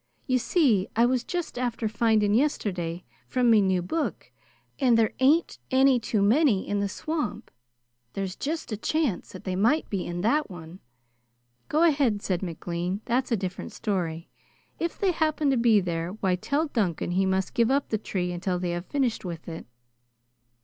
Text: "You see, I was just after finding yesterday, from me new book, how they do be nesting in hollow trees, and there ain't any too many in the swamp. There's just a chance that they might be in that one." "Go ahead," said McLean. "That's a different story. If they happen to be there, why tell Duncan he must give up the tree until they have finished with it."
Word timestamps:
"You 0.25 0.39
see, 0.39 0.87
I 0.95 1.05
was 1.05 1.23
just 1.23 1.59
after 1.59 1.87
finding 1.87 2.33
yesterday, 2.33 3.03
from 3.27 3.51
me 3.51 3.61
new 3.61 3.83
book, 3.83 4.31
how 4.79 4.95
they 4.95 4.95
do 4.95 4.95
be 4.95 4.95
nesting 4.95 4.95
in 4.95 4.95
hollow 4.95 4.95
trees, 4.95 4.97
and 4.97 4.97
there 4.97 5.13
ain't 5.19 5.57
any 5.85 5.99
too 5.99 6.21
many 6.23 6.67
in 6.67 6.79
the 6.79 6.89
swamp. 6.89 7.51
There's 8.13 8.35
just 8.35 8.71
a 8.71 8.77
chance 8.77 9.31
that 9.31 9.43
they 9.43 9.55
might 9.55 9.87
be 9.91 10.03
in 10.03 10.21
that 10.21 10.49
one." 10.49 10.79
"Go 11.69 11.83
ahead," 11.83 12.23
said 12.23 12.41
McLean. 12.41 13.01
"That's 13.05 13.31
a 13.31 13.37
different 13.37 13.73
story. 13.73 14.27
If 14.79 14.97
they 14.97 15.11
happen 15.11 15.51
to 15.51 15.55
be 15.57 15.79
there, 15.79 16.13
why 16.13 16.35
tell 16.35 16.65
Duncan 16.65 17.11
he 17.11 17.27
must 17.27 17.53
give 17.53 17.69
up 17.69 17.89
the 17.89 17.99
tree 17.99 18.31
until 18.31 18.57
they 18.57 18.71
have 18.71 18.87
finished 18.87 19.23
with 19.23 19.47
it." 19.47 19.67